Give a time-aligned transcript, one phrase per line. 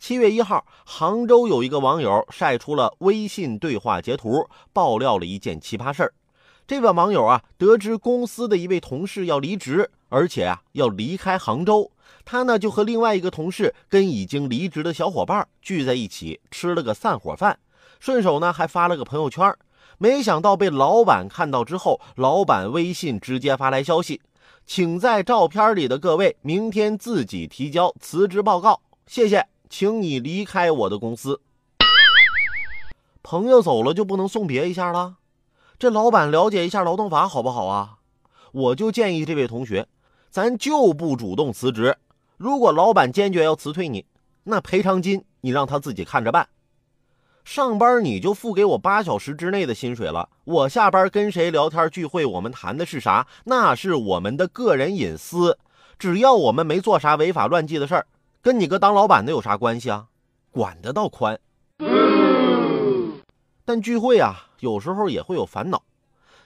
[0.00, 6.14] 七月一号，杭州有一个网友晒出了微信对话截图，爆料了一件奇葩事儿。
[6.66, 11.92] 这位网友啊，得知公司的一位同事要离职，而且啊要离开杭州，
[12.24, 17.58] 他呢就和另外一个同事跟已经离职的小伙伴聚在一起吃了个散伙饭，
[17.98, 19.54] 顺手呢还发了个朋友圈。
[19.98, 24.22] 没想到被老板看到之后，老板微信直接发来消息，
[24.64, 29.49] 请在照片里的各位明天自己提交辞职报告，谢谢。
[29.70, 31.40] 请你离开我的公司。
[33.22, 35.14] 朋友走了就不能送别一下了？
[35.78, 37.98] 这老板了解一下劳动法好不好啊？
[38.50, 39.86] 我就建议这位同学，
[40.28, 41.96] 咱就不主动辞职。
[42.36, 44.04] 如果老板坚决要辞退你，
[44.42, 46.48] 那赔偿金你让他自己看着办。
[47.44, 55.56] 上班你就付给我八小时之内的薪水了，我下班跟谁聊天聚会，我们谈的是啥，那是我们的个人隐私。
[55.98, 58.06] 只要我们没做啥违法乱纪的事儿。
[58.42, 60.06] 跟你个当老板的有啥关系啊？
[60.50, 61.38] 管得倒宽。
[63.66, 65.82] 但聚会啊，有时候也会有烦恼。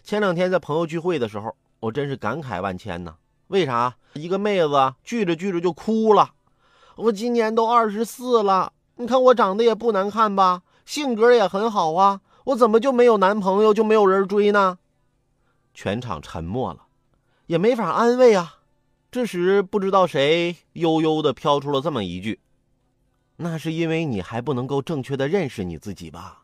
[0.02, 3.14] 前两天在朋友聚会的时候，我真是感慨万千呐。
[3.46, 3.94] 为啥？
[4.14, 6.32] 一个妹子聚着聚着就哭了。
[6.96, 14.78] 我今年都二十四了，你看我长得也不难看吧，性格也很好啊，我怎么就没有男朋友，就没有人追呢？
[15.72, 16.80] 全场沉默了，
[17.46, 18.56] 也没法安慰啊。
[19.14, 22.40] 这时，不知道谁悠悠的飘出了这么一句
[23.38, 26.43] ：“那是因为你还不能够正确的认识你自己吧。”